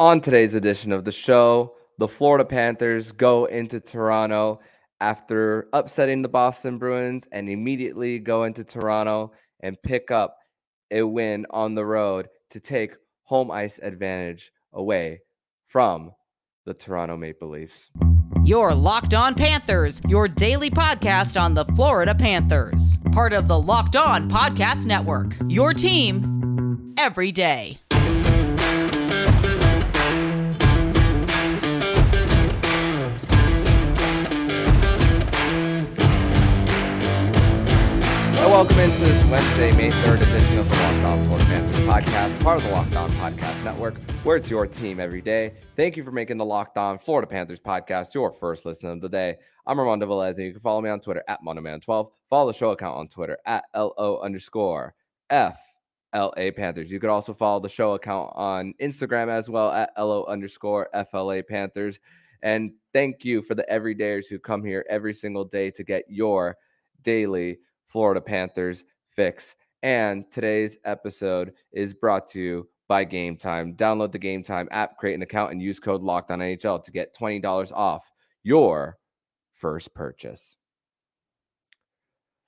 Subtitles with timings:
[0.00, 4.60] On today's edition of the show, the Florida Panthers go into Toronto
[5.00, 10.36] after upsetting the Boston Bruins and immediately go into Toronto and pick up
[10.92, 12.92] a win on the road to take
[13.24, 15.22] home ice advantage away
[15.66, 16.12] from
[16.64, 17.90] the Toronto Maple Leafs.
[18.44, 23.96] Your Locked On Panthers, your daily podcast on the Florida Panthers, part of the Locked
[23.96, 25.34] On Podcast Network.
[25.48, 27.78] Your team every day.
[38.48, 42.56] Welcome into this Wednesday, May 3rd edition of the Locked On Florida Panthers podcast, part
[42.56, 45.52] of the Locked On Podcast Network, where it's your team every day.
[45.76, 49.08] Thank you for making the Locked On Florida Panthers podcast your first listen of the
[49.08, 49.36] day.
[49.66, 52.10] I'm Armando Velez, and you can follow me on Twitter at Mandoman12.
[52.30, 54.94] Follow the show account on Twitter at LO underscore
[55.28, 56.90] FLA Panthers.
[56.90, 61.42] You could also follow the show account on Instagram as well at LO underscore FLA
[61.42, 62.00] Panthers.
[62.42, 66.56] And thank you for the everydayers who come here every single day to get your
[67.02, 67.58] daily
[67.88, 69.54] Florida Panthers fix.
[69.82, 73.74] And today's episode is brought to you by Game Time.
[73.74, 76.90] Download the Game Time app, create an account, and use code Locked On NHL to
[76.90, 78.10] get $20 off
[78.42, 78.98] your
[79.54, 80.56] first purchase.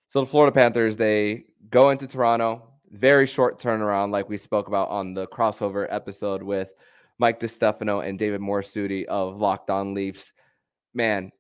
[0.09, 4.89] So the Florida Panthers, they go into Toronto, very short turnaround, like we spoke about
[4.89, 6.73] on the crossover episode with
[7.19, 10.33] Mike DiStefano and David Morassutti of Locked On Leafs.
[10.95, 11.31] Man,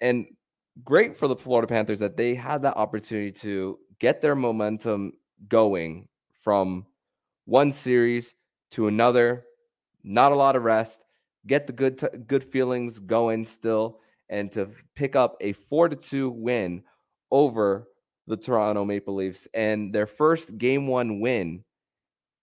[0.00, 0.26] and
[0.82, 5.12] great for the Florida Panthers that they had that opportunity to get their momentum
[5.48, 6.08] going
[6.42, 6.86] from
[7.44, 8.34] one series
[8.72, 9.44] to another.
[10.02, 11.00] Not a lot of rest.
[11.46, 15.96] Get the good t- good feelings going still, and to pick up a four to
[15.96, 16.82] two win
[17.30, 17.88] over
[18.26, 21.62] the Toronto Maple Leafs and their first game one win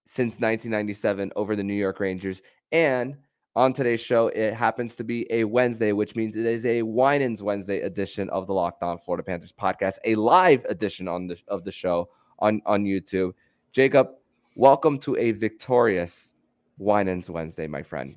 [0.05, 3.17] since 1997 over the New York Rangers and
[3.55, 4.27] on today's show.
[4.27, 8.47] It happens to be a Wednesday, which means it is a Winans Wednesday edition of
[8.47, 12.09] the Locked On Florida Panthers podcast, a live edition on the of the show
[12.39, 13.33] on on YouTube.
[13.71, 14.11] Jacob,
[14.55, 16.33] welcome to a victorious
[16.77, 18.15] Winans Wednesday, my friend.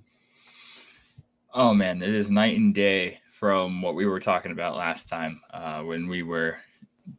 [1.53, 5.41] Oh man, it is night and day from what we were talking about last time
[5.53, 6.59] uh, when we were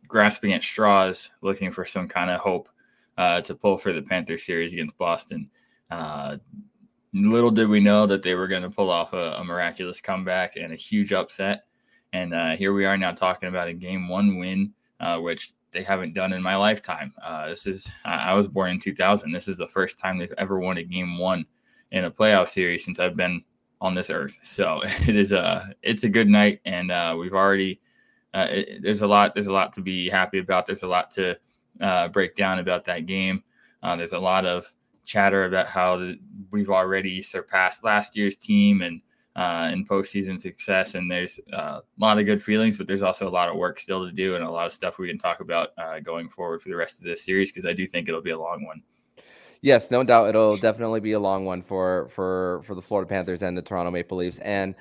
[0.07, 2.69] grasping at straws, looking for some kind of hope
[3.17, 5.49] uh, to pull for the Panther series against Boston.
[5.91, 6.37] Uh,
[7.15, 10.57] little did we know that they were going to pull off a, a, miraculous comeback
[10.57, 11.65] and a huge upset.
[12.11, 15.83] And uh, here we are now talking about a game one win, uh, which they
[15.83, 17.13] haven't done in my lifetime.
[17.21, 19.31] Uh, this is I was born in 2000.
[19.31, 21.45] This is the first time they've ever won a game one
[21.91, 23.43] in a playoff series since I've been
[23.81, 24.39] on this earth.
[24.43, 27.81] So it is a it's a good night, and uh, we've already
[28.33, 30.65] uh, it, there's a lot there's a lot to be happy about.
[30.65, 31.37] There's a lot to
[31.79, 33.43] uh, break down about that game.
[33.83, 34.73] there's a lot of
[35.05, 36.13] chatter about how
[36.51, 39.01] we've already surpassed last year's team and
[39.35, 40.95] uh, in postseason success.
[40.95, 43.79] And there's uh, a lot of good feelings, but there's also a lot of work
[43.79, 46.61] still to do and a lot of stuff we can talk about uh, going forward
[46.61, 48.81] for the rest of this series because I do think it'll be a long one.
[49.61, 53.41] Yes, no doubt it'll definitely be a long one for for for the Florida Panthers
[53.41, 54.37] and the Toronto Maple Leafs.
[54.39, 54.75] And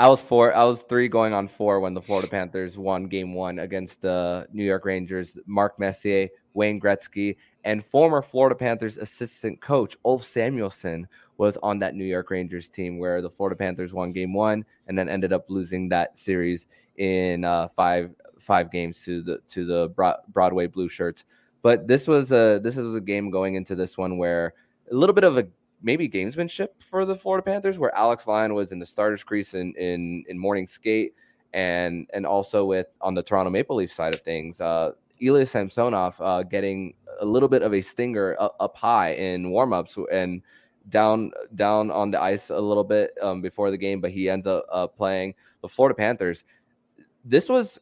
[0.00, 3.34] I was four, I was three going on four when the Florida Panthers won game
[3.34, 5.36] one against the New York Rangers.
[5.44, 11.96] Mark Messier, Wayne Gretzky, and former Florida Panthers assistant coach Ulf Samuelsson was on that
[11.96, 15.46] New York Rangers team where the Florida Panthers won game one and then ended up
[15.48, 16.66] losing that series
[16.96, 21.24] in uh, five five games to the to the Broadway Blue Shirts.
[21.60, 24.54] But this was a this was a game going into this one where
[24.90, 25.48] a little bit of a
[25.82, 29.74] maybe gamesmanship for the Florida Panthers, where Alex Lyon was in the starters crease in
[29.74, 31.14] in, in morning skate,
[31.52, 36.20] and and also with on the Toronto Maple Leaf side of things, uh, Ilya Samsonov
[36.20, 40.42] uh, getting a little bit of a stinger up, up high in warmups and
[40.88, 44.46] down down on the ice a little bit um, before the game, but he ends
[44.46, 46.44] up uh, playing the Florida Panthers.
[47.24, 47.80] This was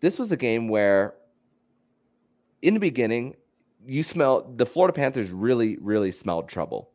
[0.00, 1.14] this was a game where
[2.62, 3.36] in the beginning
[3.86, 6.90] you smell the Florida Panthers really really smelled trouble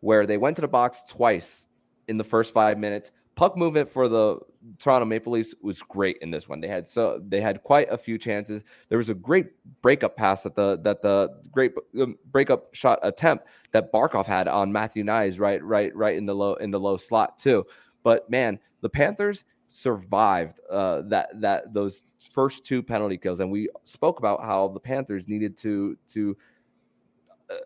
[0.00, 1.66] where they went to the box twice
[2.08, 3.10] in the first five minutes.
[3.36, 4.38] Puck movement for the
[4.78, 6.60] Toronto Maple Leafs was great in this one.
[6.60, 8.62] They had so they had quite a few chances.
[8.88, 9.46] There was a great
[9.80, 14.72] breakup pass that the that the great um, breakup shot attempt that Barkov had on
[14.72, 17.64] Matthew Knies right right right in the low in the low slot too.
[18.02, 23.68] But man, the Panthers survived uh, that that those first two penalty kills, and we
[23.84, 26.36] spoke about how the Panthers needed to to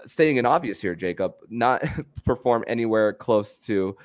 [0.06, 1.82] stating an obvious here, Jacob, not
[2.24, 3.96] perform anywhere close to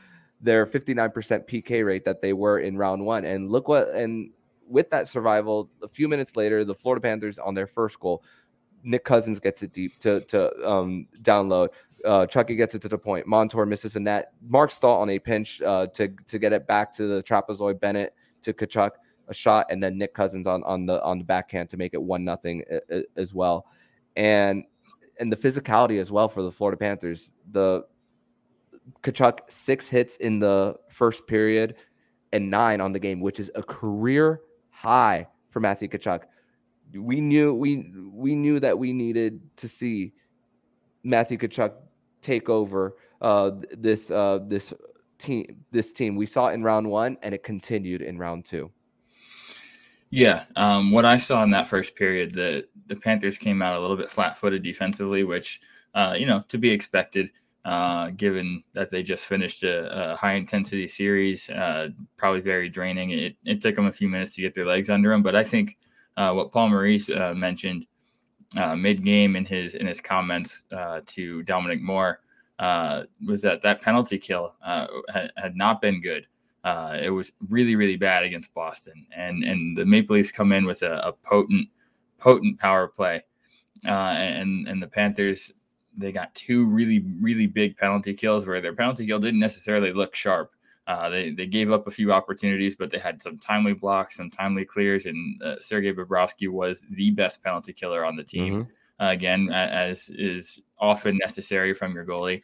[0.41, 1.11] their 59%
[1.47, 3.25] PK rate that they were in round one.
[3.25, 4.31] And look what, and
[4.67, 8.23] with that survival, a few minutes later, the Florida Panthers on their first goal
[8.83, 11.69] Nick Cousins gets it deep to to um, Lundell.
[12.05, 13.27] Uh, Chucky gets it to the point.
[13.27, 14.31] Montour misses a net.
[14.47, 17.79] Marc Staal on a pinch uh, to to get it back to the trapezoid.
[17.79, 18.91] Bennett to Tkachuk
[19.27, 22.01] a shot, and then Nick Cousins on on the on the backhand to make it
[22.01, 22.63] one nothing
[23.15, 23.65] as well.
[24.15, 24.63] And
[25.19, 27.31] and the physicality as well for the Florida Panthers.
[27.51, 27.83] The
[29.04, 31.75] Tkachuk six hits in the first period
[32.31, 36.21] and nine on the game, which is a career high for Matthew Tkachuk.
[36.94, 40.13] We knew we we knew that we needed to see
[41.04, 41.74] Matthew Tkachuk
[42.21, 44.74] take over uh, this uh, this
[45.18, 45.66] team.
[45.71, 48.71] This team we saw it in round one, and it continued in round two.
[50.11, 53.79] Yeah, um, what I saw in that first period, the the Panthers came out a
[53.79, 55.61] little bit flat-footed defensively, which
[55.94, 57.29] uh, you know to be expected,
[57.63, 63.11] uh, given that they just finished a, a high-intensity series, uh, probably very draining.
[63.11, 65.44] It, it took them a few minutes to get their legs under them, but I
[65.44, 65.77] think
[66.17, 67.85] uh, what Paul Maurice uh, mentioned
[68.57, 70.63] uh, mid-game in his in his comments
[71.06, 72.21] to Dominic Moore
[72.59, 76.25] was that that penalty kill had, had not been good.
[76.63, 80.65] Uh, it was really, really bad against Boston, and and the Maple Leafs come in
[80.65, 81.67] with a, a potent,
[82.17, 83.23] potent power play,
[83.85, 85.53] uh, and and the Panthers
[86.00, 90.15] they got two really, really big penalty kills where their penalty kill didn't necessarily look
[90.15, 90.51] sharp.
[90.88, 94.31] Uh, they they gave up a few opportunities, but they had some timely blocks, some
[94.31, 98.63] timely clears, and uh, Sergei Bobrovsky was the best penalty killer on the team.
[98.63, 99.03] Mm-hmm.
[99.03, 102.41] Uh, again, as is often necessary from your goalie.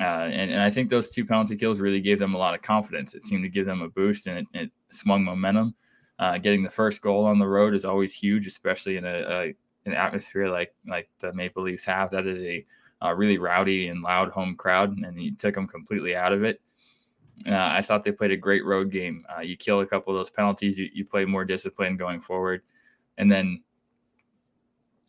[0.00, 2.62] Uh, and, and, I think those two penalty kills really gave them a lot of
[2.62, 3.14] confidence.
[3.14, 5.74] It seemed to give them a boost and it, it swung momentum.
[6.20, 9.54] Uh, getting the first goal on the road is always huge, especially in a, a,
[9.86, 12.10] an atmosphere like like the Maple Leafs have.
[12.10, 12.64] That is a,
[13.02, 16.60] a really rowdy and loud home crowd, and you took them completely out of it.
[17.46, 19.24] Uh, I thought they played a great road game.
[19.36, 22.62] Uh, you kill a couple of those penalties, you, you play more discipline going forward,
[23.16, 23.62] and then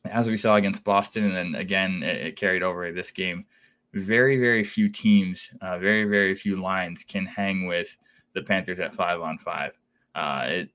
[0.05, 3.45] as we saw against Boston, and then again it, it carried over this game
[3.93, 7.97] very, very few teams, uh, very, very few lines can hang with
[8.33, 9.77] the Panthers at five on five.
[10.15, 10.69] Uh, it,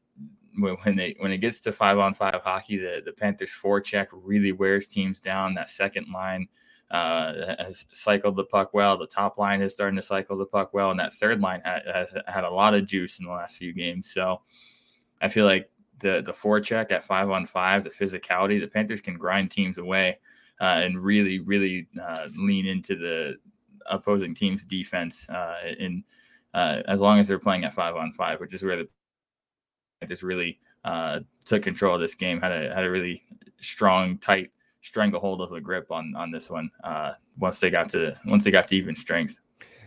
[0.56, 4.52] when they when it gets to five on five hockey, the, the Panthers forecheck really
[4.52, 5.54] wears teams down.
[5.54, 6.48] That second line
[6.90, 8.96] uh, has cycled the puck well.
[8.96, 12.14] The top line is starting to cycle the puck well, and that third line has,
[12.26, 14.12] had a lot of juice in the last few games.
[14.12, 14.42] So
[15.20, 15.70] I feel like
[16.00, 20.18] the the forecheck at five on five, the physicality, the Panthers can grind teams away
[20.64, 23.36] uh, and really, really uh, lean into the
[23.90, 25.28] opposing team's defense.
[25.28, 26.02] Uh, in
[26.54, 28.88] uh, as long as they're playing at five on five, which is where the
[30.00, 32.40] Panthers really uh, took control of this game.
[32.40, 33.22] Had a had a really
[33.60, 36.70] strong, tight stranglehold of the grip on on this one.
[36.82, 39.38] Uh, once they got to once they got to even strength.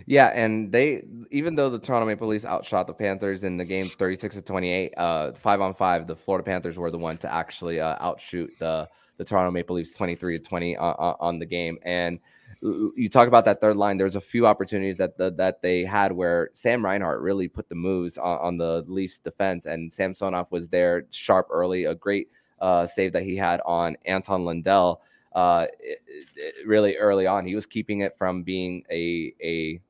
[0.10, 3.90] Yeah, and they even though the Toronto Maple Leafs outshot the Panthers in the game
[3.90, 7.82] 36 to 28, uh, five on five, the Florida Panthers were the one to actually
[7.82, 8.88] uh, outshoot the
[9.18, 11.78] the Toronto Maple Leafs 23 to 20 on, on the game.
[11.84, 12.20] And
[12.62, 13.98] you talk about that third line.
[13.98, 17.76] There's a few opportunities that the, that they had where Sam Reinhart really put the
[17.76, 21.86] moves on, on the Leafs defense, and Samsonov was there sharp early.
[21.86, 22.30] A great
[22.62, 25.02] uh, save that he had on Anton Lundell
[25.34, 26.00] Uh, it,
[26.36, 29.82] it, really early on, he was keeping it from being a a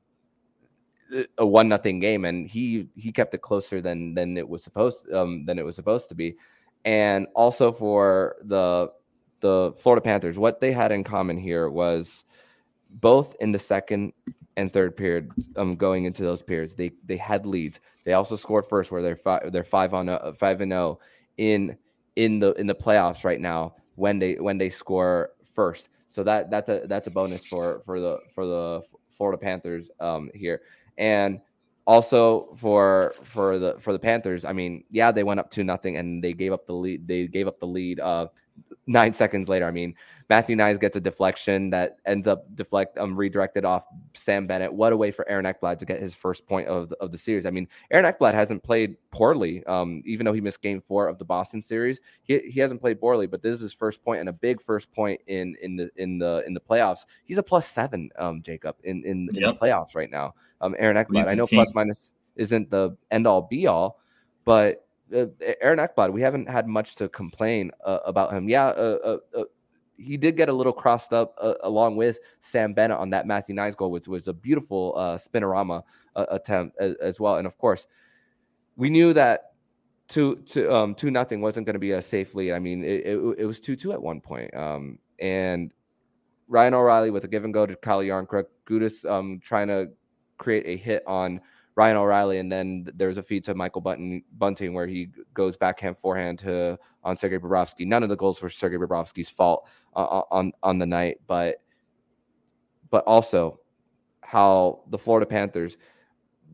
[1.38, 5.10] a one nothing game, and he he kept it closer than than it was supposed
[5.12, 6.36] um, than it was supposed to be.
[6.84, 8.90] And also for the
[9.40, 12.24] the Florida Panthers, what they had in common here was
[12.90, 14.12] both in the second
[14.56, 17.80] and third period, um, going into those periods, they they had leads.
[18.04, 21.00] They also scored first, where they're five, they're five on uh, five and zero oh
[21.36, 21.76] in
[22.16, 25.88] in the in the playoffs right now when they when they score first.
[26.08, 28.82] So that that's a that's a bonus for for the for the
[29.16, 30.62] Florida Panthers um, here,
[30.98, 31.40] and
[31.86, 34.44] also for for the for the Panthers.
[34.44, 37.08] I mean, yeah, they went up to nothing and they gave up the lead.
[37.08, 38.00] They gave up the lead.
[38.00, 38.28] Uh,
[38.88, 39.66] nine seconds later.
[39.66, 39.94] I mean,
[40.30, 44.72] Matthew Knies gets a deflection that ends up deflect um redirected off Sam Bennett.
[44.72, 47.18] What a way for Aaron Ekblad to get his first point of the, of the
[47.18, 47.46] series.
[47.46, 51.18] I mean, Aaron Ekblad hasn't played poorly, um, even though he missed Game Four of
[51.18, 52.00] the Boston series.
[52.22, 54.90] He, he hasn't played poorly, but this is his first point and a big first
[54.90, 57.04] point in in the in the in the playoffs.
[57.24, 60.34] He's a plus seven, um, Jacob, in in, in the playoffs right now.
[60.60, 61.28] Um, Aaron Ekblad.
[61.28, 64.00] I know plus minus isn't the end all be all,
[64.44, 65.26] but uh,
[65.60, 68.48] Aaron Ekblad, we haven't had much to complain uh, about him.
[68.48, 69.44] Yeah, uh, uh, uh
[69.96, 73.54] he did get a little crossed up uh, along with Sam Bennett on that Matthew
[73.54, 75.82] Knies goal, which was a beautiful spinorama
[76.14, 77.34] attempt as, as, well.
[77.34, 77.88] And of course,
[78.76, 79.54] we knew that
[80.06, 82.52] two to um, two nothing wasn't going to be a safe lead.
[82.52, 84.54] I mean, it, it, it was two two at one point.
[84.54, 85.72] Um, and
[86.46, 89.90] Ryan O'Reilly with a give and go to Kyle Jarnkrok, Gudas um, trying to
[90.38, 91.40] create a hit on
[91.78, 95.96] Ryan O'Reilly, and then there's a feed to Michael Bunting, Bunting where he goes backhand
[95.96, 97.86] forehand to on Sergei Bobrovsky.
[97.86, 101.62] None of the goals were Sergei Bobrovsky's fault uh, on on the night, but
[102.90, 103.60] but also
[104.22, 105.76] how the Florida Panthers.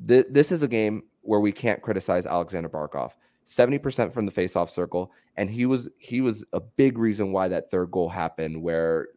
[0.07, 3.13] Th- this is a game where we can't criticize Alexander Barkov.
[3.47, 7.71] 70% from the faceoff circle and he was he was a big reason why that
[7.71, 9.09] third goal happened where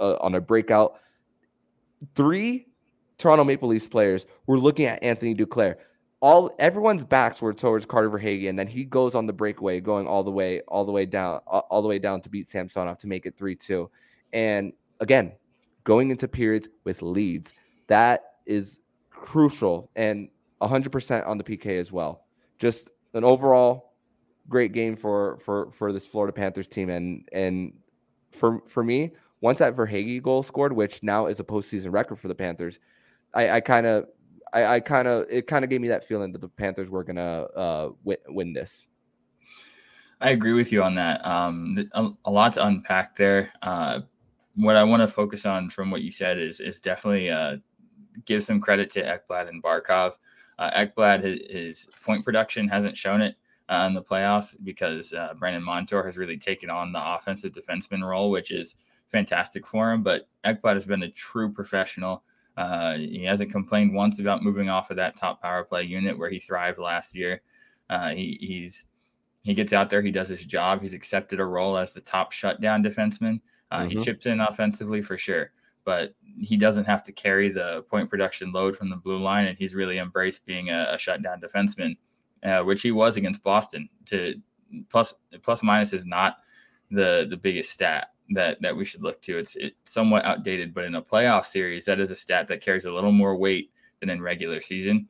[0.00, 0.94] uh, on a breakout
[2.16, 2.66] three
[3.20, 5.76] Toronto Maple Leafs players were looking at Anthony Duclair.
[6.20, 10.06] All everyone's backs were towards Carter Verhaeghe, and then he goes on the breakaway, going
[10.06, 13.06] all the way, all the way down, all the way down to beat Samsonov to
[13.06, 13.90] make it three two.
[14.32, 15.32] And again,
[15.84, 17.54] going into periods with leads,
[17.86, 20.28] that is crucial and
[20.60, 22.24] 100% on the PK as well.
[22.58, 23.94] Just an overall
[24.48, 27.72] great game for for for this Florida Panthers team, and and
[28.32, 32.28] for for me, once that Verhaeghe goal scored, which now is a postseason record for
[32.28, 32.78] the Panthers,
[33.34, 34.06] I, kind of,
[34.52, 37.04] I, I kind of, it kind of gave me that feeling that the Panthers were
[37.04, 38.84] gonna uh, win, win this.
[40.20, 41.24] I agree with you on that.
[41.26, 43.52] Um, a, a lot to unpack there.
[43.62, 44.00] Uh,
[44.54, 47.56] what I want to focus on from what you said is is definitely uh,
[48.26, 50.14] give some credit to Ekblad and Barkov.
[50.58, 53.36] Uh, Ekblad, his, his, point production hasn't shown it
[53.70, 58.06] uh, in the playoffs because uh, Brandon Montour has really taken on the offensive defenseman
[58.06, 58.76] role, which is
[59.08, 60.02] fantastic for him.
[60.02, 62.24] But Ekblad has been a true professional.
[62.60, 66.28] Uh, he hasn't complained once about moving off of that top power play unit where
[66.28, 67.40] he thrived last year.
[67.88, 68.84] Uh, he, he's
[69.42, 70.82] he gets out there, he does his job.
[70.82, 73.40] He's accepted a role as the top shutdown defenseman.
[73.70, 73.98] Uh, mm-hmm.
[73.98, 75.52] He chips in offensively for sure,
[75.86, 79.56] but he doesn't have to carry the point production load from the blue line, and
[79.56, 81.96] he's really embraced being a, a shutdown defenseman,
[82.42, 83.88] uh, which he was against Boston.
[84.06, 84.34] To
[84.90, 86.36] plus plus minus is not
[86.90, 89.38] the the biggest stat that that we should look to.
[89.38, 92.84] It's it's somewhat outdated, but in a playoff series, that is a stat that carries
[92.84, 93.70] a little more weight
[94.00, 95.08] than in regular season.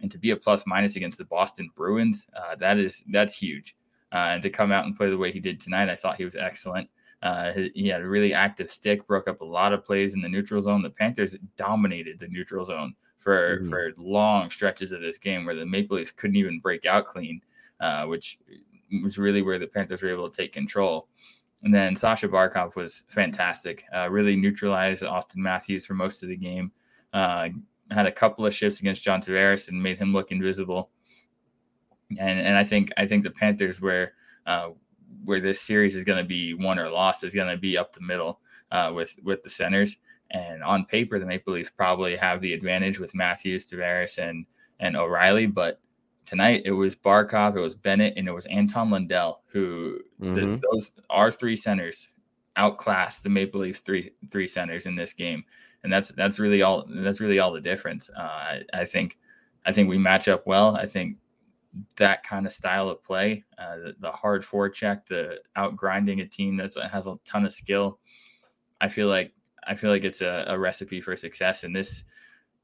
[0.00, 3.76] And to be a plus minus against the Boston Bruins, uh, that is that's huge.
[4.12, 6.24] Uh, and to come out and play the way he did tonight, I thought he
[6.24, 6.88] was excellent.
[7.22, 10.28] Uh, he had a really active stick, broke up a lot of plays in the
[10.28, 10.82] neutral zone.
[10.82, 13.68] The Panthers dominated the neutral zone for mm-hmm.
[13.68, 17.40] for long stretches of this game, where the Maple Leafs couldn't even break out clean,
[17.80, 18.38] uh, which
[19.02, 21.08] was really where the Panthers were able to take control.
[21.62, 23.84] And then Sasha Barkov was fantastic.
[23.94, 26.72] Uh, really neutralized Auston Matthews for most of the game.
[27.12, 27.48] Uh,
[27.90, 30.90] had a couple of shifts against John Tavares and made him look invisible.
[32.18, 34.14] And and I think I think the Panthers where
[34.46, 34.70] uh,
[35.24, 37.94] where this series is going to be won or lost is going to be up
[37.94, 38.40] the middle
[38.70, 39.96] uh, with with the centers.
[40.30, 44.46] And on paper, the Maple Leafs probably have the advantage with Matthews, Tavares, and
[44.80, 45.80] and O'Reilly, but
[46.24, 50.34] tonight it was Barkov, it was Bennett, and it was Anton Lundell who mm-hmm.
[50.34, 52.08] the, those our three centers
[52.56, 55.44] outclassed the Maple Leafs three three centers in this game,
[55.82, 58.10] and that's that's really all that's really all the difference.
[58.16, 59.18] Uh, I, I, think
[59.64, 60.76] I think we match up well.
[60.76, 61.16] I think
[61.96, 66.26] that kind of style of play, uh, the, the, hard forecheck, the out grinding a
[66.26, 67.98] team that has a ton of skill.
[68.80, 69.32] I feel like
[69.66, 72.04] I feel like it's a, a recipe for success, and this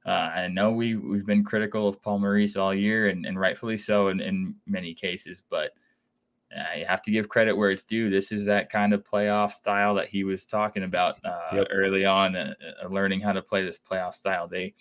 [0.06, 3.78] uh, I know we we've been critical of Paul Maurice all year, and, and rightfully
[3.78, 5.42] so in, in many cases.
[5.48, 5.72] But
[6.56, 8.08] uh, you have to give credit where it's due.
[8.08, 11.66] This is that kind of playoff style that he was talking about uh, yep.
[11.70, 14.48] early on, uh, uh, learning how to play this playoff style.
[14.48, 14.74] They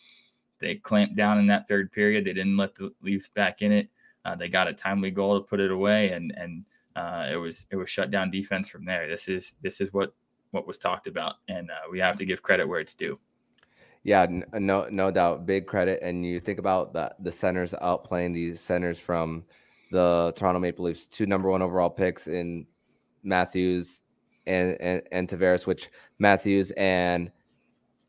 [0.60, 2.26] they clamped down in that third period.
[2.26, 3.90] They didn't let the Leafs back in it.
[4.24, 6.64] Uh, they got a timely goal to put it away, and and
[7.30, 9.10] it was it was shut down defense from there.
[9.10, 10.14] This is this is what
[10.52, 13.20] what was talked about, and we have to give credit where it's due.
[14.08, 15.46] Yeah, no, no doubt.
[15.46, 16.00] Big credit.
[16.02, 19.44] And you think about the the centers outplaying these centers from
[19.92, 22.66] the Toronto Maple Leafs, two number one overall picks in
[23.24, 24.04] Matthews
[24.46, 27.30] and and, and Tavares, which Matthews and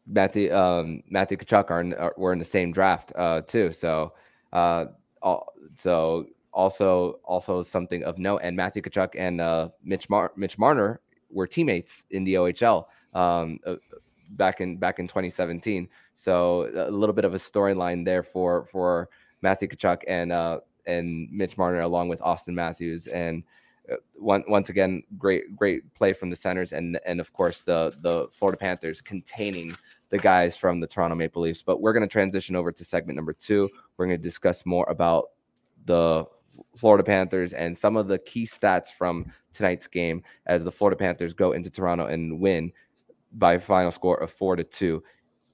[0.07, 3.73] Matthew um, Matthew Tkachuk are, in, are, were in the same draft uh, too.
[3.73, 4.13] So
[4.53, 4.85] uh,
[5.21, 8.43] all, so also also something of note.
[8.45, 12.85] And Matthew Tkachuk and uh, Mitch Mar- Mitch Marner were teammates in the OHL.
[13.15, 13.75] Um, uh,
[14.31, 15.89] back in back in 2017.
[16.15, 19.09] So a little bit of a storyline there for for
[19.43, 23.43] Matthew Tkachuk and uh, and Mitch Marner along with Auston Matthews and
[23.91, 27.95] uh, one, once again great great play from the centers and and of course the
[28.01, 29.77] the Florida Panthers containing
[30.11, 31.63] the guys from the Toronto Maple Leafs.
[31.63, 33.69] But we're going to transition over to segment number two.
[33.97, 35.31] We're going to discuss more about
[35.85, 36.25] the
[36.77, 41.35] Florida Panthers and some of the key stats from tonight's game as the Florida Panthers
[41.35, 42.73] go into Toronto and win
[43.33, 45.03] by a final score of four to two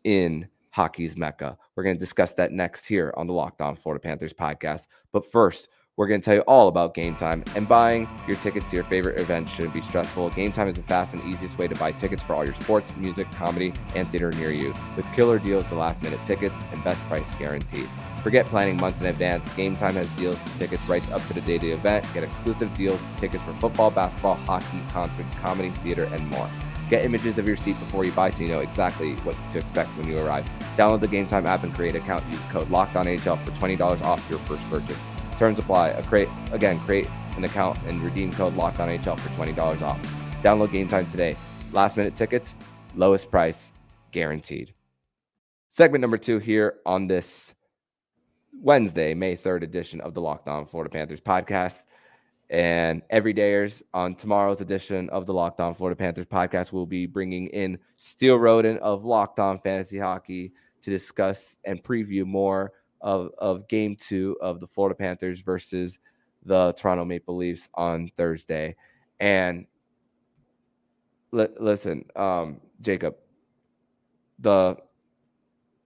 [0.04, 1.56] in hockey's mecca.
[1.74, 4.86] We're going to discuss that next here on the Locked On Florida Panthers podcast.
[5.12, 8.68] But first, We're going to tell you all about Game Time, and buying your tickets
[8.70, 10.30] to your favorite events shouldn't be stressful.
[10.30, 12.92] Game Time is the fast and easiest way to buy tickets for all your sports,
[12.96, 17.00] music, comedy, and theater near you, with killer deals to last minute tickets and best
[17.04, 17.88] price guaranteed.
[18.24, 19.48] Forget planning months in advance.
[19.54, 22.04] Game Time has deals to tickets right up to the day of the event.
[22.12, 26.50] Get exclusive deals, tickets for football, basketball, hockey, concerts, comedy, theater, and more.
[26.90, 29.90] Get images of your seat before you buy so you know exactly what to expect
[29.96, 30.44] when you arrive.
[30.76, 32.24] Download the Game Time app and create an account.
[32.30, 34.98] Use code LOCKEDONHL for $20 off your first purchase.
[35.36, 35.88] Terms apply.
[35.88, 39.82] A create again, create an account and redeem code Locked On HL for twenty dollars
[39.82, 39.98] off.
[40.42, 41.36] Download Game Time today.
[41.72, 42.54] Last minute tickets,
[42.94, 43.72] lowest price
[44.12, 44.74] guaranteed.
[45.68, 47.54] Segment number two here on this
[48.60, 51.74] Wednesday, May third edition of the Locked On Florida Panthers podcast.
[52.50, 57.46] And everydayers on tomorrow's edition of the Locked On Florida Panthers podcast, we'll be bringing
[57.48, 63.66] in Steele Roden of Locked On Fantasy Hockey to discuss and preview more of, of
[63.68, 65.98] game two of the Florida Panthers versus
[66.44, 68.76] the Toronto Maple Leafs on Thursday.
[69.20, 69.66] And
[71.32, 73.16] li- listen, um, Jacob,
[74.38, 74.76] the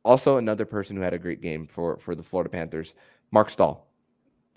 [0.04, 2.94] also another person who had a great game for for the Florida Panthers,
[3.30, 3.86] Marc Staal,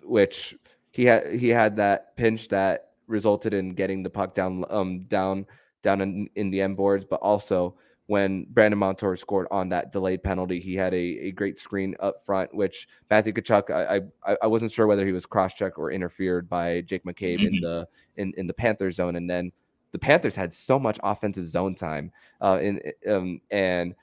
[0.03, 0.55] which
[0.91, 5.45] he had he had that pinch that resulted in getting the puck down um down
[5.81, 7.75] down in, in the end boards, but also
[8.11, 10.59] when Brandon Montour scored on that delayed penalty.
[10.59, 14.73] He had a, a great screen up front, which Matthew Tkachuk, I, I, I wasn't
[14.73, 17.55] sure whether he was cross checked or interfered by Jake McCabe mm-hmm.
[17.55, 19.15] in the in, in the Panthers zone.
[19.15, 19.51] And then
[19.93, 23.95] the Panthers had so much offensive zone time uh, in um, and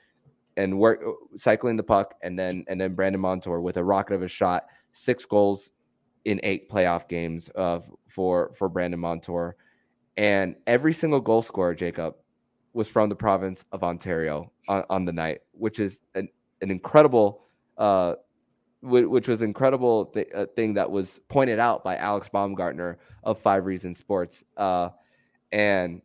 [0.57, 1.03] and work
[1.35, 4.65] cycling the puck and then and then Brandon Montour with a rocket of a shot,
[4.91, 5.69] six goals
[6.29, 9.55] in eight playoff games uh, for for Brandon Montour.
[10.15, 12.15] And every single goal scorer, Jacob,
[12.73, 16.29] was from the province of Ontario on, on the night, which is an,
[16.61, 17.41] an incredible,
[17.79, 18.15] uh,
[18.81, 23.65] which was incredible th- uh, thing that was pointed out by Alex Baumgartner of Five
[23.65, 24.43] Reasons Sports.
[24.55, 24.89] Uh,
[25.51, 26.01] and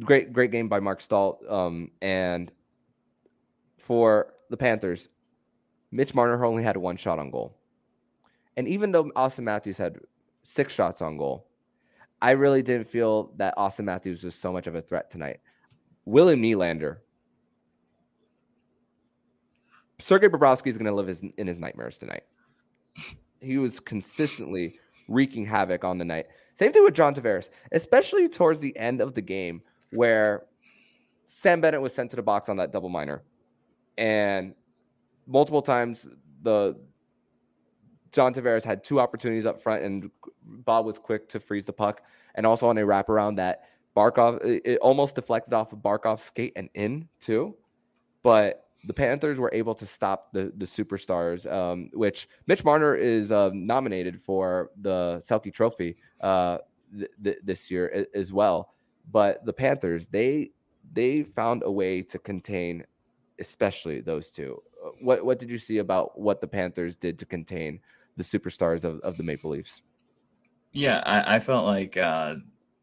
[0.00, 1.40] great, great game by Marc Staal.
[1.46, 2.50] Um, and
[3.76, 5.10] for the Panthers,
[5.90, 7.58] Mitch Marner only had one shot on goal.
[8.56, 9.98] And even though Auston Matthews had
[10.42, 11.46] six shots on goal,
[12.22, 15.40] I really didn't feel that Auston Matthews was so much of a threat tonight.
[16.04, 16.98] William Nylander,
[19.98, 22.24] Sergei Bobrovsky is going to live his, in his nightmares tonight.
[23.40, 26.26] He was consistently wreaking havoc on the night.
[26.58, 29.62] Same thing with John Tavares, especially towards the end of the game
[29.92, 30.44] where
[31.26, 33.22] Sam Bennett was sent to the box on that double minor,
[33.98, 34.54] and
[35.26, 36.06] multiple times
[36.42, 36.76] the
[38.14, 40.10] John Tavares had two opportunities up front, and
[40.44, 42.02] Bob was quick to freeze the puck.
[42.36, 43.64] And also on a wraparound that
[43.96, 47.56] Barkov, it almost deflected off of Barkov's skate and in too.
[48.22, 53.32] But the Panthers were able to stop the the superstars, um, which Mitch Marner is
[53.32, 56.58] uh, nominated for the Selke Trophy uh,
[56.96, 58.74] th- th- this year as well.
[59.10, 60.50] But the Panthers, they
[60.92, 62.84] they found a way to contain,
[63.40, 64.62] especially those two.
[64.84, 67.80] Uh, what what did you see about what the Panthers did to contain
[68.16, 69.82] the superstars of, of the Maple Leafs.
[70.72, 72.36] Yeah, I, I felt like uh,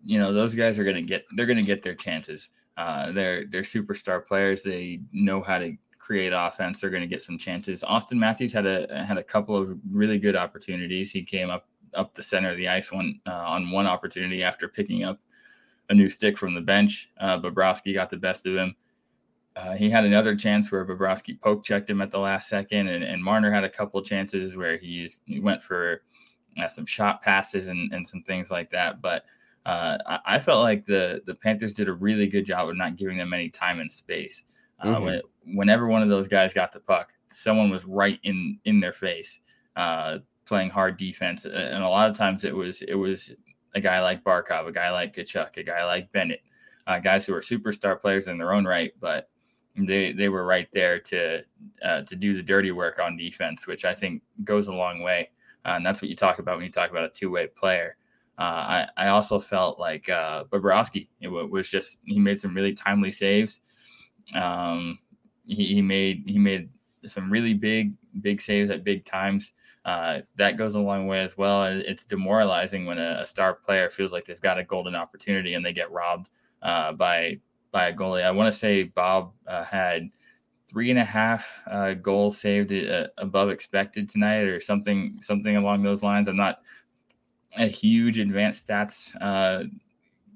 [0.05, 2.49] you know those guys are gonna get they're gonna get their chances.
[2.77, 4.63] Uh, they're they're superstar players.
[4.63, 6.81] They know how to create offense.
[6.81, 7.83] They're to get some chances.
[7.83, 11.11] Auston Matthews had a had a couple of really good opportunities.
[11.11, 14.67] He came up up the center of the ice one uh, on one opportunity after
[14.67, 15.19] picking up
[15.89, 17.09] a new stick from the bench.
[17.19, 18.75] Uh, Bobrovsky got the best of him.
[19.55, 23.03] Uh, he had another chance where Bobrovsky poke checked him at the last second, and,
[23.03, 26.03] and Marner had a couple chances where he, used, he went for
[26.61, 29.01] uh, some shot passes and, and some things like that.
[29.01, 29.25] But
[29.65, 32.95] uh, I, I, felt like the the Panthers did a really good job of not
[32.95, 34.43] giving them any time and space.
[34.79, 35.03] Uh, mm-hmm.
[35.03, 38.93] When, whenever one of those guys got the puck, someone was right in in their
[38.93, 39.39] face,
[39.75, 43.31] uh, playing hard defense, and a lot of times it was it was
[43.75, 46.41] a guy like Barkov, a guy like Tkachuk, a guy like Bennett,
[46.87, 49.29] uh, guys who are superstar players in their own right, but
[49.75, 51.41] they they were right there to
[51.83, 55.29] uh, to do the dirty work on defense, which I think goes a long way.
[55.65, 57.97] Uh, and that's what you talk about when you talk about a two way player.
[58.37, 62.73] Uh, I I also felt like uh, Bobrovsky it was just he made some really
[62.73, 63.61] timely saves.
[64.33, 64.99] Um,
[65.45, 66.69] he, he made he made
[67.05, 69.53] some really big big saves at big times.
[69.83, 71.63] Uh, that goes a long way as well.
[71.63, 75.65] It's demoralizing when a, a, star player feels like they've got a golden opportunity and
[75.65, 76.29] they get robbed
[76.61, 77.39] uh, by
[77.71, 78.23] by a goalie.
[78.23, 80.09] I want to say Bob uh, had
[80.67, 85.83] three and a half uh, goals saved uh, above expected tonight, or something something along
[85.83, 86.27] those lines.
[86.27, 86.59] I'm not
[87.57, 89.65] a huge advanced stats uh,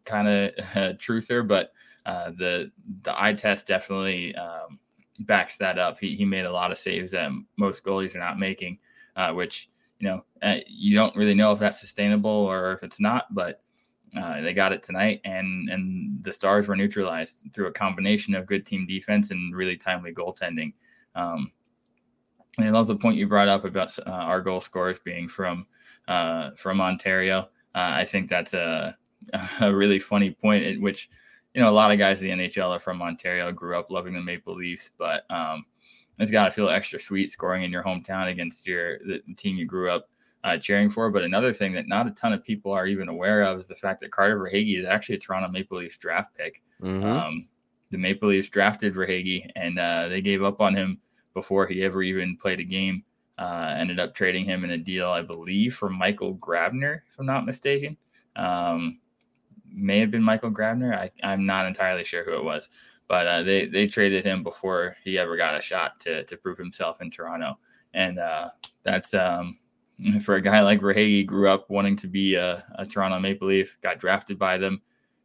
[0.03, 0.55] kind of
[0.97, 1.71] truther, but
[2.05, 2.71] uh, the
[3.03, 4.79] the eye test definitely um,
[5.19, 5.99] backs that up.
[5.99, 8.79] He he made a lot of saves that most goalies are not making,
[9.15, 9.69] uh, which
[9.99, 10.25] you know,
[10.67, 13.61] you don't really know if that's sustainable or if it's not, but
[14.17, 18.45] uh, they got it tonight, and and the Stars were neutralized through a combination of
[18.45, 20.73] good team defense and really timely goaltending.
[21.15, 21.51] Um,
[22.57, 25.67] and I love the point you brought up about uh, our goal scorers being from
[26.07, 27.49] uh, from Ontario.
[27.73, 28.97] Uh, I think that's a
[29.59, 31.09] a really funny point at which
[31.53, 34.13] you know a lot of guys in the NHL are from Ontario, grew up loving
[34.13, 35.65] the Maple Leafs, but um,
[36.19, 39.65] it's got to feel extra sweet scoring in your hometown against your the team you
[39.65, 40.09] grew up
[40.45, 41.09] uh, cheering for.
[41.09, 43.75] But another thing that not a ton of people are even aware of is the
[43.75, 46.61] fact that Carter Verhaeghe is actually a Toronto Maple Leafs draft pick.
[46.81, 47.05] Mm-hmm.
[47.05, 47.47] Um,
[47.89, 50.99] the Maple Leafs drafted Verhaeghe, and uh, they gave up on him
[51.33, 53.03] before he ever even played a game.
[53.37, 57.25] Uh, ended up trading him in a deal, I believe, for Michael Grabner, if I'm
[57.25, 57.97] not mistaken.
[58.35, 58.99] Um,
[59.73, 60.95] may have been Michael Grabner.
[60.95, 62.69] I, I'm not entirely sure who it was,
[63.09, 66.57] but uh, they they traded him before he ever got a shot to to prove
[66.57, 67.57] himself in Toronto,
[67.93, 68.49] and uh,
[68.83, 69.57] that's um,
[70.23, 73.77] for a guy like Verhaeghe, grew up wanting to be a, a, Toronto Maple Leaf,
[73.81, 74.81] got drafted by them.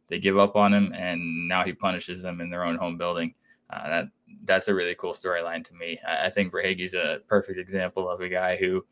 [0.07, 3.33] They give up on him, and now he punishes them in their own home building.
[3.69, 4.05] Uh, that
[4.43, 5.99] that's a really cool storyline to me.
[6.07, 8.85] I, I think Verhaeghe's a perfect example of a guy who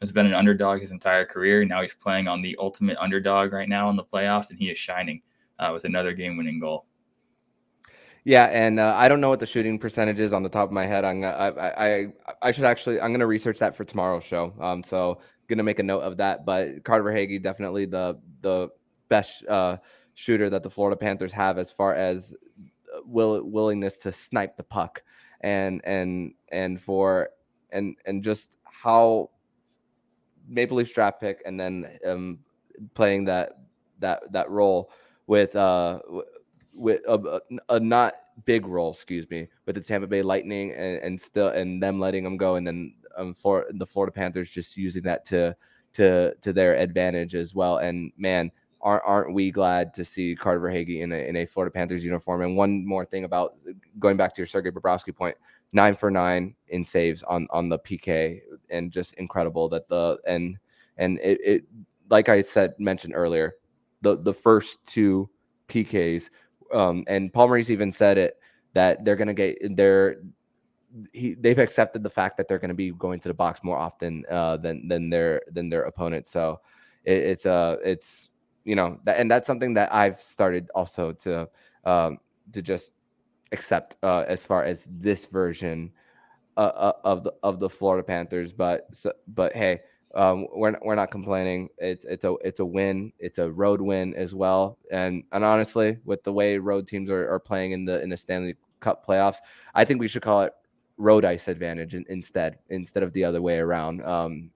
[0.00, 1.64] has been an underdog his entire career.
[1.64, 4.78] Now he's playing on the ultimate underdog right now in the playoffs, and he is
[4.78, 5.22] shining
[5.58, 6.86] uh, with another game-winning goal.
[8.24, 10.72] Yeah, and uh, I don't know what the shooting percentage is on the top of
[10.72, 11.04] my head.
[11.04, 12.06] I'm I I,
[12.40, 14.52] I should actually I'm gonna research that for tomorrow's show.
[14.60, 16.46] Um, so gonna make a note of that.
[16.46, 18.68] But Carter Verhaeghe definitely the the
[19.08, 19.78] best uh,
[20.14, 22.34] shooter that the Florida Panthers have as far as
[22.94, 25.02] uh, will willingness to snipe the puck
[25.40, 27.30] and and and for
[27.70, 29.30] and and just how
[30.46, 32.38] Maple Leafs draft pick and then um,
[32.94, 33.58] playing that
[33.98, 34.92] that that role
[35.26, 36.00] with uh
[36.74, 41.20] with a, a, not big role, excuse me, with the Tampa Bay Lightning and, and
[41.20, 45.02] still and them letting them go, and then um, for the Florida Panthers just using
[45.04, 45.54] that to
[45.94, 47.78] to to their advantage as well.
[47.78, 51.72] And man, aren't aren't we glad to see Carter Verhaeghe in a in a Florida
[51.72, 52.42] Panthers uniform?
[52.42, 53.56] And one more thing about
[53.98, 55.36] going back to your Sergei Bobrovsky point,
[55.72, 60.58] nine for nine in saves on on the PK, and just incredible that the and
[60.96, 61.64] and it, it
[62.10, 63.54] like I said mentioned earlier,
[64.00, 65.28] the the first two
[65.68, 66.28] PKs
[66.72, 68.38] um, and Paul Maurice even said it
[68.74, 70.16] that they're going to get they're
[71.12, 73.78] he, they've accepted the fact that they're going to be going to the box more
[73.78, 76.30] often uh, than than their than their opponents.
[76.30, 76.60] So
[77.04, 78.28] it, it's uh it's
[78.64, 81.48] you know that, and that's something that I've started also to
[81.84, 82.18] um,
[82.52, 82.92] to just
[83.52, 85.92] accept uh, as far as this version
[86.56, 88.52] uh, uh of the of the Florida Panthers.
[88.52, 89.80] But so, but hey,
[90.14, 91.68] um, we're we're not complaining.
[91.78, 93.12] It's it's a it's a win.
[93.18, 94.78] It's a road win as well.
[94.90, 98.16] And and honestly, with the way road teams are, are playing in the in the
[98.16, 99.38] Stanley Cup playoffs,
[99.74, 100.52] I think we should call it
[100.98, 104.02] road ice advantage in, instead instead of the other way around.
[104.04, 104.50] Um,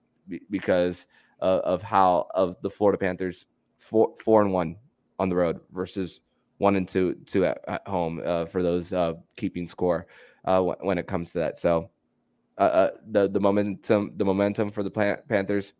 [0.50, 1.06] because
[1.40, 4.76] of how of the Florida Panthers four four and one
[5.18, 6.20] on the road versus
[6.58, 10.06] one and two two at, at home uh, for those uh, keeping score
[10.44, 11.58] uh, when it comes to that.
[11.58, 11.90] So
[12.58, 14.90] uh, uh, the the momentum the momentum for the
[15.28, 15.72] Panthers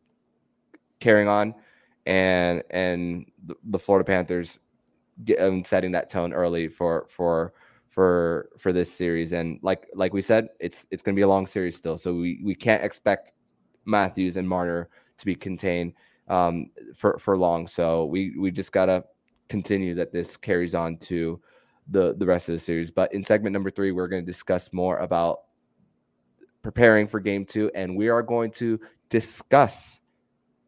[1.01, 1.55] carrying on,
[2.05, 3.27] and and
[3.65, 4.59] the Florida Panthers
[5.25, 7.55] get, um, setting that tone early for for
[7.89, 9.33] for for this series.
[9.33, 12.15] And like like we said, it's it's going to be a long series still, so
[12.15, 13.33] we we can't expect
[13.85, 15.95] Matthews and Marner to be contained
[16.29, 17.67] um, for for long.
[17.67, 19.05] So we we just gotta
[19.49, 21.41] continue that this carries on to
[21.89, 22.91] the the rest of the series.
[22.91, 25.41] But in segment number three, we're going to discuss more about
[26.67, 30.01] preparing for game two, and we are going to discuss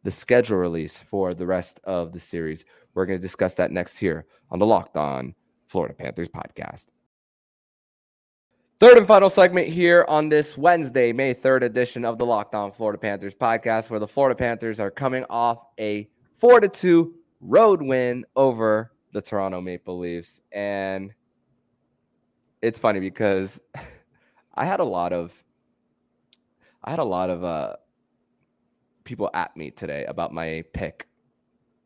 [0.04, 2.64] the schedule release for the rest of the series.
[2.94, 5.34] We're going to discuss that next here on the Locked On
[5.66, 6.86] Florida Panthers podcast.
[8.78, 12.70] Third and final segment here on this Wednesday, May 3rd edition of the Locked On
[12.70, 17.82] Florida Panthers podcast, where the Florida Panthers are coming off a 4 to 2 road
[17.82, 20.40] win over the Toronto Maple Leafs.
[20.52, 21.12] And
[22.62, 23.60] it's funny because
[24.54, 25.32] I had a lot of
[26.84, 27.76] I had a lot of uh,
[29.04, 31.08] people at me today about my pick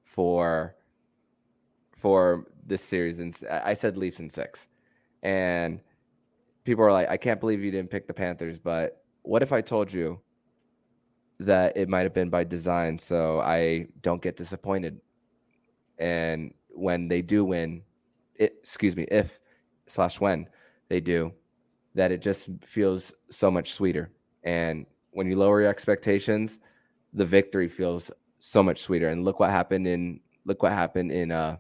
[0.05, 0.77] for
[1.97, 4.67] for this series, and I said Leafs in six,
[5.23, 5.81] and
[6.65, 9.61] people are like, "I can't believe you didn't pick the Panthers." But what if I
[9.61, 10.21] told you
[11.41, 15.01] that it might have been by design, so I don't get disappointed,
[15.99, 17.83] and when they do win,
[18.35, 19.39] it, excuse me, if
[19.87, 20.49] slash when
[20.89, 21.33] they do,
[21.95, 24.11] that it just feels so much sweeter.
[24.45, 26.59] And when you lower your expectations,
[27.13, 29.09] the victory feels so much sweeter.
[29.09, 31.57] And look what happened in look what happened in uh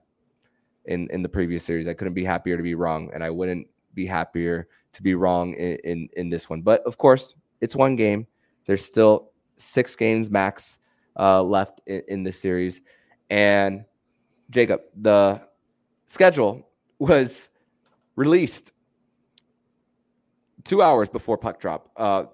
[0.86, 1.86] in in the previous series.
[1.86, 5.54] I couldn't be happier to be wrong, and I wouldn't be happier to be wrong
[5.54, 6.62] in in, in this one.
[6.62, 8.26] But of course, it's one game.
[8.66, 10.78] There's still six games max
[11.18, 12.80] uh, left in, in this series.
[13.30, 13.84] And
[14.50, 15.42] Jacob, the
[16.06, 16.68] schedule
[16.98, 17.48] was
[18.16, 18.72] released
[20.64, 21.90] two hours before puck drop.
[21.96, 22.24] Uh,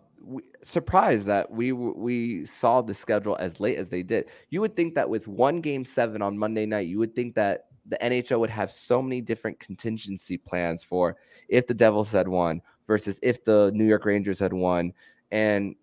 [0.62, 4.27] surprised that we we saw the schedule as late as they did.
[4.51, 7.67] You would think that with one game seven on Monday night, you would think that
[7.87, 11.17] the NHL would have so many different contingency plans for
[11.49, 14.93] if the Devils had won versus if the New York Rangers had won,
[15.31, 15.75] and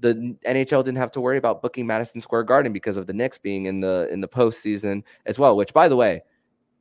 [0.00, 3.38] the NHL didn't have to worry about booking Madison Square Garden because of the Knicks
[3.38, 5.56] being in the in the postseason as well.
[5.56, 6.22] Which, by the way,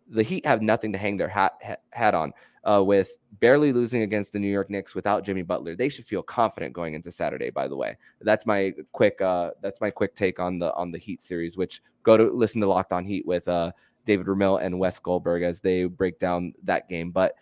[0.07, 2.33] the Heat have nothing to hang their hat hat on.
[2.63, 6.21] Uh, with barely losing against the New York Knicks without Jimmy Butler, they should feel
[6.21, 7.49] confident going into Saturday.
[7.49, 10.97] By the way, that's my quick uh, that's my quick take on the on the
[10.97, 11.57] Heat series.
[11.57, 13.71] Which go to listen to Locked On Heat with uh,
[14.05, 17.11] David Ramil and Wes Goldberg as they break down that game.
[17.11, 17.35] But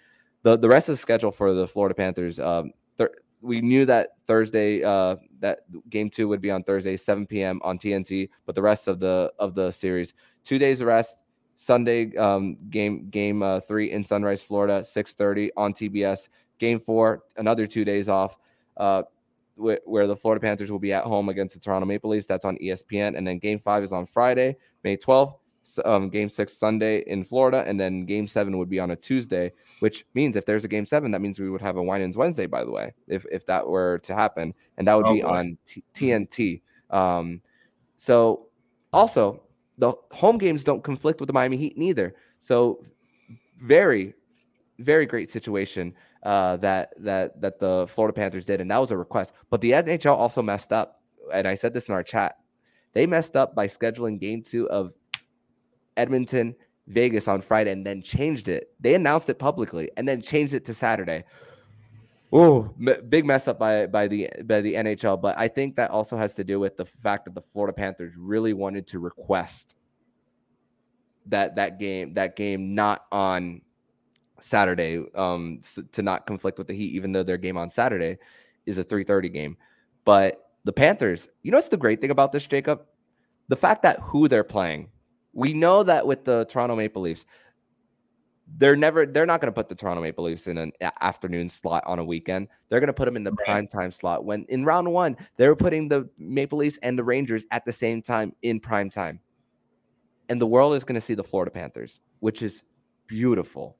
[0.43, 2.71] the the rest of the schedule for the Florida Panthers, um,
[3.45, 7.61] we knew that Thursday, uh, that game two would be on Thursday, 7 p.m.
[7.63, 8.29] on TNT.
[8.45, 11.17] But the rest of the of the series, two days of rest.
[11.55, 16.29] Sunday um, game game uh, three in Sunrise, Florida, 6:30 on TBS.
[16.57, 18.37] Game four, another two days off,
[18.77, 19.03] uh,
[19.55, 22.27] wh- where the Florida Panthers will be at home against the Toronto Maple Leafs.
[22.27, 23.17] That's on ESPN.
[23.17, 25.35] And then Game five is on Friday, May 12th.
[25.83, 29.51] Um, game six Sunday in Florida, and then Game seven would be on a Tuesday
[29.79, 32.45] which means if there's a game seven, that means we would have a Winans Wednesday,
[32.45, 35.27] by the way, if if that were to happen, and that would oh, be boy.
[35.27, 36.61] on T- TNT.
[36.89, 37.41] Um,
[37.95, 38.47] so
[38.93, 39.41] also
[39.77, 42.15] the home games don't conflict with the Miami Heat neither.
[42.39, 42.83] So
[43.61, 44.13] very,
[44.79, 48.97] very great situation uh, that that that the Florida Panthers did, and that was a
[48.97, 49.33] request.
[49.49, 51.01] But the NHL also messed up,
[51.33, 52.37] and I said this in our chat.
[52.93, 54.93] They messed up by scheduling Game Two of
[55.97, 56.55] Edmonton
[56.87, 58.71] Vegas on Friday and then changed it.
[58.79, 61.23] They announced it publicly and then changed it to Saturday.
[62.37, 65.21] Oh, m- big mess up by by the by the NHL.
[65.21, 68.17] But I think that also has to do with the fact that the Florida Panthers
[68.17, 69.77] really wanted to request
[71.27, 73.61] that that game that game not on
[74.41, 75.61] Saturday um,
[75.93, 78.17] to not conflict with the Heat, even though their game on Saturday
[78.65, 79.57] is a 3:30 game.
[80.03, 82.81] But the Panthers, you know what's the great thing about this, Jacob?
[83.47, 84.89] The fact that who they're playing
[85.35, 87.25] we know that with the Toronto Maple Leafs,
[88.57, 91.83] they're never they're not going to put the Toronto Maple Leafs in an afternoon slot
[91.85, 92.47] on a weekend.
[92.69, 94.23] They're going to put them in the prime time slot.
[94.23, 97.73] When in round 1, they were putting the Maple Leafs and the Rangers at the
[97.73, 99.19] same time in prime time.
[100.29, 102.63] And the world is going to see the Florida Panthers, which is
[103.07, 103.77] beautiful.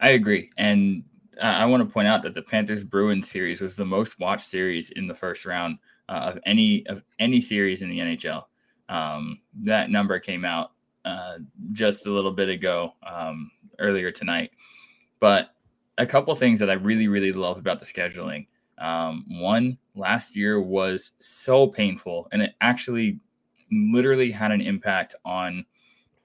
[0.00, 0.50] I agree.
[0.56, 1.04] And
[1.42, 4.90] I want to point out that the Panthers Bruins series was the most watched series
[4.90, 8.44] in the first round uh, of any of any series in the NHL.
[8.88, 10.72] Um, that number came out
[11.04, 11.38] uh,
[11.72, 14.50] just a little bit ago, um, earlier tonight.
[15.20, 15.54] But
[15.98, 18.46] a couple things that I really, really love about the scheduling.
[18.78, 23.20] Um, one, last year was so painful, and it actually
[23.70, 25.64] literally had an impact on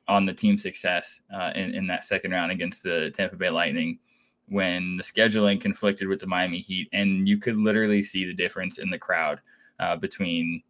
[0.08, 4.00] on the team's success uh, in, in that second round against the Tampa Bay Lightning
[4.48, 8.80] when the scheduling conflicted with the Miami Heat, and you could literally see the difference
[8.80, 9.39] in the crowd
[9.80, 10.63] uh, between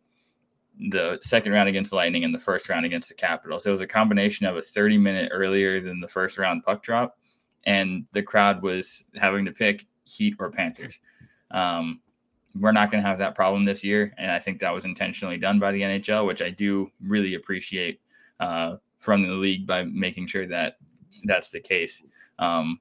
[0.80, 3.66] the second round against Lightning and the first round against the Capitals.
[3.66, 7.18] It was a combination of a 30 minute earlier than the first round puck drop,
[7.66, 11.00] and the crowd was having to pick Heat or Panthers.
[11.52, 12.02] Um,
[12.56, 15.38] we're not going to have that problem this year, and I think that was intentionally
[15.38, 18.02] done by the NHL, which I do really appreciate
[18.40, 20.78] uh, from the league by making sure that
[21.26, 22.04] that's the case.
[22.40, 22.80] Um,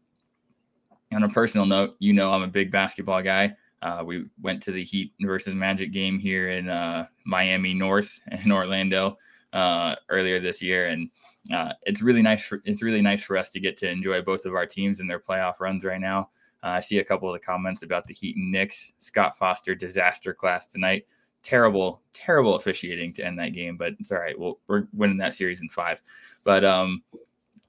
[1.13, 3.57] on a personal note, you know I'm a big basketball guy.
[3.83, 8.51] Uh, we went to the Heat versus Magic game here in uh, Miami North in
[8.51, 9.19] Orlando
[9.53, 11.11] uh, earlier this year, and
[11.53, 12.43] uh, it's really nice.
[12.43, 15.09] For, it's really nice for us to get to enjoy both of our teams and
[15.09, 16.31] their playoff runs right now.
[16.63, 18.93] Uh, I see a couple of the comments about the Heat and Knicks.
[18.99, 21.07] Scott Foster disaster class tonight.
[21.45, 24.37] Terrible, terrible officiating to end that game, but it's all right.
[24.39, 26.03] We're winning that series in five.
[26.43, 27.03] But um,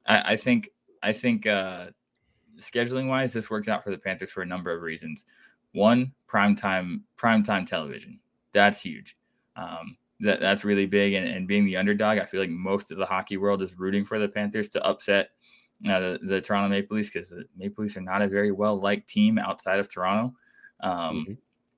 [0.08, 0.70] I, I think
[1.04, 1.88] I think uh,
[2.60, 5.26] scheduling wise, this works out for the Panthers for a number of reasons.
[5.74, 8.20] One, primetime primetime television.
[8.54, 9.18] That's huge.
[9.56, 11.14] Um, that that's really big.
[11.14, 14.06] And, and being the underdog, I feel like most of the hockey world is rooting
[14.06, 15.30] for the Panthers to upset
[15.88, 18.80] uh, the, the Toronto Maple Leafs because the Maple Leafs are not a very well
[18.80, 20.36] liked team outside of Toronto.
[20.82, 21.34] Um, mm-hmm.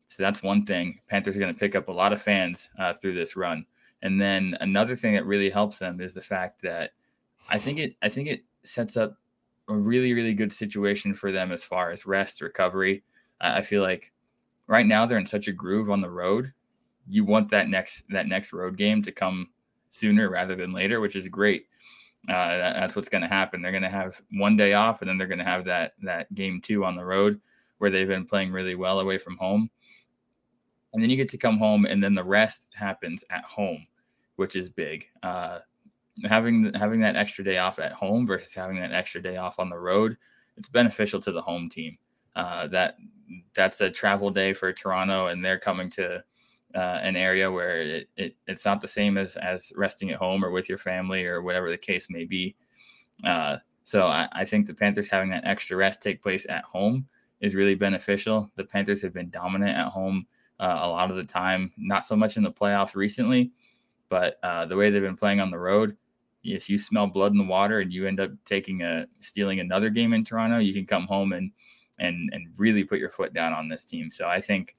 [0.09, 0.99] So that's one thing.
[1.07, 3.65] Panthers are going to pick up a lot of fans uh, through this run.
[4.01, 6.91] And then another thing that really helps them is the fact that
[7.49, 9.17] I think it I think it sets up
[9.69, 13.03] a really really good situation for them as far as rest recovery.
[13.41, 14.11] I feel like
[14.67, 16.53] right now they're in such a groove on the road.
[17.07, 19.49] You want that next that next road game to come
[19.89, 21.67] sooner rather than later, which is great.
[22.29, 23.61] Uh, that, that's what's going to happen.
[23.61, 26.33] They're going to have one day off, and then they're going to have that that
[26.35, 27.41] game two on the road
[27.79, 29.69] where they've been playing really well away from home.
[30.93, 33.85] and then you get to come home, and then the rest happens at home,
[34.35, 35.05] which is big.
[35.23, 35.59] Uh,
[36.25, 39.69] having having that extra day off at home versus having that extra day off on
[39.69, 40.17] the road,
[40.57, 41.97] it's beneficial to the home team.
[42.35, 42.95] Uh, that
[43.55, 46.23] that's a travel day for Toronto, and they're coming to
[46.75, 50.43] uh, an area where it, it, it's not the same as as resting at home
[50.43, 52.55] or with your family or whatever the case may be.
[53.23, 57.07] Uh, so I, I, think the Panthers having that extra rest take place at home
[57.39, 58.49] is really beneficial.
[58.55, 60.25] The Panthers have been dominant at home
[60.59, 63.51] uh, a lot of the time, not so much in the playoffs recently,
[64.09, 65.97] but uh, the way they've been playing on the road.
[66.43, 69.89] If you smell blood in the water and you end up taking a stealing another
[69.89, 71.51] game in Toronto, you can come home and
[72.01, 74.11] and and really put your foot down on this team.
[74.11, 74.75] So I think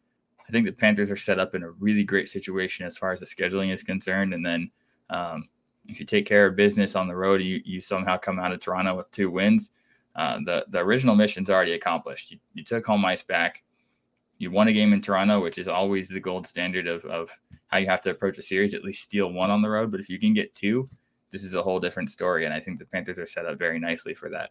[0.46, 3.20] I think the Panthers are set up in a really great situation as far as
[3.20, 4.34] the scheduling is concerned.
[4.34, 4.70] And then
[5.08, 5.48] um,
[5.88, 8.60] if you take care of business on the road, you you somehow come out of
[8.60, 9.70] Toronto with two wins.
[10.14, 12.32] Uh, the the original mission's already accomplished.
[12.32, 13.62] You, you took home ice back.
[14.38, 17.30] You won a game in Toronto, which is always the gold standard of, of
[17.68, 18.74] how you have to approach a series.
[18.74, 20.90] At least steal one on the road, but if you can get two,
[21.30, 22.44] this is a whole different story.
[22.44, 24.50] And I think the Panthers are set up very nicely for that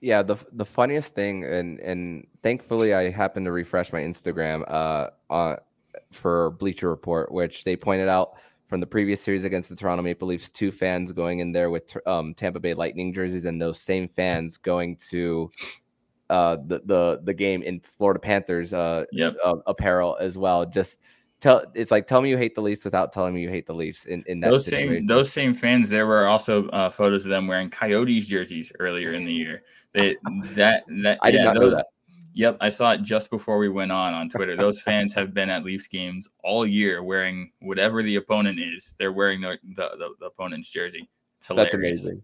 [0.00, 5.08] yeah the the funniest thing and and thankfully i happened to refresh my instagram uh
[5.28, 5.56] on
[6.10, 8.32] for bleacher report which they pointed out
[8.68, 11.96] from the previous series against the toronto maple leafs two fans going in there with
[12.06, 15.50] um, tampa bay lightning jerseys and those same fans going to
[16.30, 19.34] uh the the, the game in florida panthers uh, yep.
[19.44, 20.98] uh apparel as well just
[21.40, 23.74] tell it's like tell me you hate the Leafs without telling me you hate the
[23.74, 24.94] Leafs in, in that those situation.
[24.94, 29.12] same those same fans there were also uh, photos of them wearing coyotes jerseys earlier
[29.12, 30.16] in the year they,
[30.54, 31.86] that that I did not those, know that.
[32.32, 34.56] Yep, I saw it just before we went on on Twitter.
[34.56, 38.94] Those fans have been at Leafs games all year wearing whatever the opponent is.
[38.98, 41.08] They're wearing the the, the, the opponent's jersey.
[41.48, 42.22] That's amazing.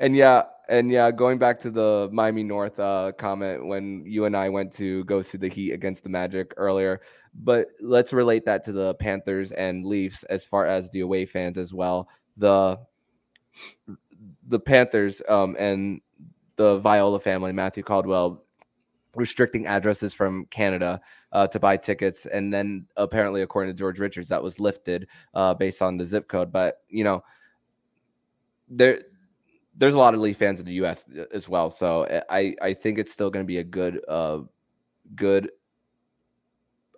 [0.00, 4.36] And yeah, and yeah, going back to the Miami North uh, comment when you and
[4.36, 7.00] I went to go see the Heat against the Magic earlier,
[7.34, 11.56] but let's relate that to the Panthers and Leafs as far as the away fans
[11.56, 12.08] as well.
[12.36, 12.78] The
[14.48, 16.00] the Panthers um, and
[16.56, 18.42] the Viola family, Matthew Caldwell,
[19.14, 21.00] restricting addresses from Canada
[21.32, 22.26] uh, to buy tickets.
[22.26, 26.28] And then apparently, according to George Richards, that was lifted uh, based on the zip
[26.28, 26.52] code.
[26.52, 27.24] But, you know,
[28.68, 29.02] there
[29.76, 31.04] there's a lot of Leaf fans in the U.S.
[31.32, 31.70] as well.
[31.70, 34.40] So eh, I, I think it's still going to be a good uh,
[35.14, 35.50] good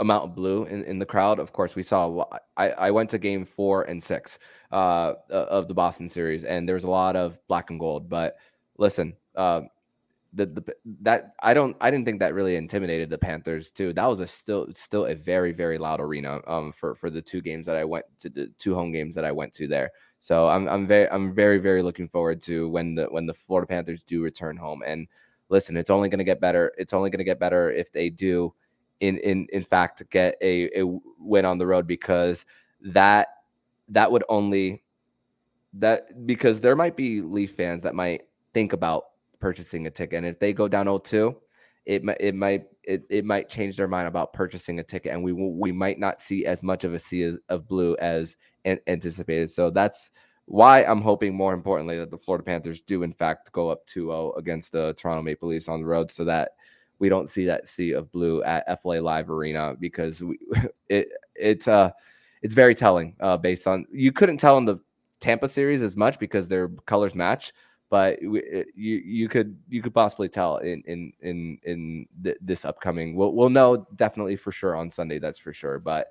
[0.01, 1.39] amount of blue in, in the crowd.
[1.39, 2.25] Of course, we saw.
[2.57, 4.39] I, I went to game four and six
[4.71, 8.09] uh, of the Boston series, and there was a lot of black and gold.
[8.09, 8.37] But
[8.79, 9.63] listen, uh,
[10.33, 10.65] the, the
[11.03, 13.93] that I don't I didn't think that really intimidated the Panthers too.
[13.93, 17.41] That was a still still a very very loud arena um for for the two
[17.41, 19.91] games that I went to the two home games that I went to there.
[20.19, 23.67] So I'm I'm very I'm very very looking forward to when the when the Florida
[23.67, 24.83] Panthers do return home.
[24.87, 25.07] And
[25.49, 26.73] listen, it's only going to get better.
[26.77, 28.53] It's only going to get better if they do
[29.01, 32.45] in in in fact get a a win on the road because
[32.81, 33.29] that
[33.89, 34.83] that would only
[35.75, 39.05] that because there might be Leaf fans that might think about
[39.41, 40.19] purchasing a ticket.
[40.19, 41.35] And if they go down 0-2,
[41.87, 45.23] it might it might it, it might change their mind about purchasing a ticket, and
[45.23, 49.51] we we might not see as much of a sea of blue as anticipated.
[49.51, 50.11] So that's
[50.47, 54.37] why I'm hoping, more importantly, that the Florida Panthers do in fact go up 2-0
[54.39, 56.53] against the Toronto Maple Leafs on the road, so that
[56.99, 60.39] we don't see that sea of blue at FLA Live Arena because we,
[60.89, 61.91] it it's uh
[62.43, 64.79] it's very telling uh, based on you couldn't tell in the
[65.21, 67.53] Tampa series as much because their colors match,
[67.91, 73.17] but you you could you could possibly tell in in in in th- this upcoming.
[73.17, 75.19] We'll we'll know definitely for sure on Sunday.
[75.19, 75.79] That's for sure.
[75.79, 76.09] But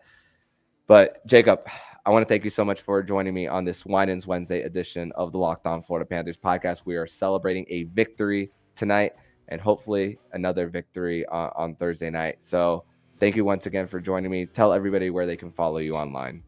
[0.87, 1.67] but Jacob,
[2.05, 5.11] I want to thank you so much for joining me on this Winans Wednesday edition
[5.13, 6.81] of the Locked On Florida Panthers podcast.
[6.85, 9.13] We are celebrating a victory tonight
[9.49, 12.37] and hopefully another victory on, on Thursday night.
[12.43, 12.85] So
[13.19, 14.45] thank you once again for joining me.
[14.45, 16.43] Tell everybody where they can follow you online.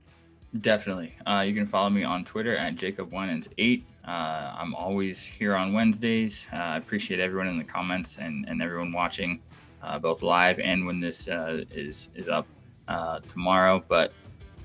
[0.62, 1.13] Definitely.
[1.28, 5.56] Uh, you can follow me on Twitter at Jacob Winans 8 uh, I'm always here
[5.56, 6.47] on Wednesdays.
[6.52, 9.39] Uh, I appreciate everyone in the comments and, and everyone watching,
[9.84, 12.47] uh, both live and when this uh, is is up
[12.88, 13.84] uh, tomorrow.
[13.88, 14.13] But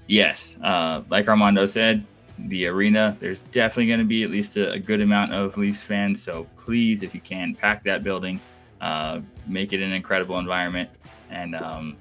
[0.07, 2.05] yes, uh, like Armando said,
[2.37, 5.81] the arena there's definitely going to be at least a, a, good amount of Leafs
[5.81, 6.21] fans.
[6.21, 8.41] So please, if you can, pack that building,
[9.47, 10.91] make it an incredible environment,
[11.31, 11.97] and um,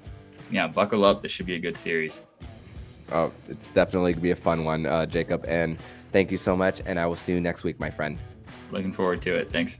[0.50, 1.22] yeah, buckle up.
[1.22, 2.20] This should be a good series.
[3.12, 5.78] Oh, it's definitely gonna be a fun one, Jacob, and
[6.14, 8.20] Thank you so much, and I will see you next week, my friend.
[8.70, 9.50] Looking forward to it.
[9.50, 9.78] Thanks.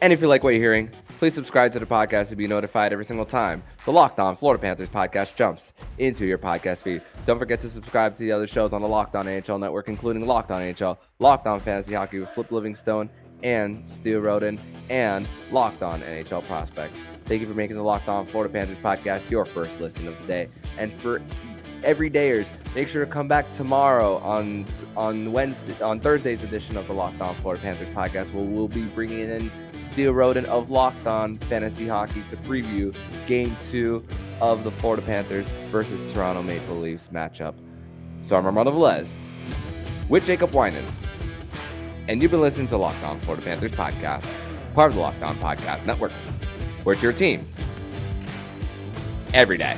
[0.00, 2.94] And if you like what you're hearing, please subscribe to the podcast to be notified
[2.94, 7.02] every single time the Locked On Florida Panthers podcast jumps into your podcast feed.
[7.26, 10.26] Don't forget to subscribe to the other shows on the Locked On NHL network, including
[10.26, 13.10] Locked On NHL, Locked On Fantasy Hockey with Flip Livingstone
[13.42, 14.58] and Steel Roden,
[14.88, 16.98] and Locked On NHL Prospects.
[17.26, 20.26] Thank you for making the Locked On Florida Panthers podcast your first listen of the
[20.26, 20.48] day.
[20.78, 21.20] And for
[21.82, 24.66] everydayers, make sure to come back tomorrow on
[24.96, 28.32] on Wednesday on Thursday's edition of the Locked On Florida Panthers podcast.
[28.32, 32.94] Where we'll be bringing in Steel Roden of Locked On Fantasy Hockey to preview
[33.26, 34.04] Game Two
[34.40, 37.54] of the Florida Panthers versus Toronto Maple Leafs matchup.
[38.20, 39.16] So I'm Armando Velez
[40.08, 40.98] with Jacob Winans,
[42.08, 44.28] and you've been listening to Locked On Florida Panthers podcast,
[44.74, 46.12] part of the Locked On Podcast Network.
[46.84, 47.48] Where's your team
[49.32, 49.76] every day.